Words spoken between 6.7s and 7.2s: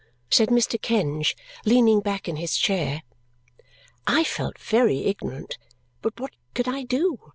do?